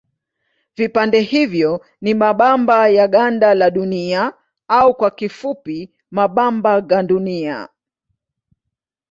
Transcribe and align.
Vipande 0.75 1.19
hivyo 1.19 1.85
ni 2.01 2.13
mabamba 2.13 2.87
ya 2.89 3.07
ganda 3.07 3.53
la 3.55 3.69
Dunia 3.69 4.33
au 4.67 4.95
kwa 4.97 5.11
kifupi 5.11 5.91
mabamba 6.11 6.81
gandunia. 6.81 7.69